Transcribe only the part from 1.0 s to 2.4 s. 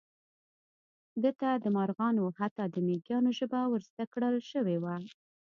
ده ته د مارغانو او